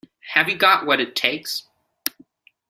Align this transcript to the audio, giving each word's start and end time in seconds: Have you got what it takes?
Have 0.33 0.49
you 0.49 0.55
got 0.57 0.87
what 0.87 0.99
it 0.99 1.15
takes? 1.15 1.67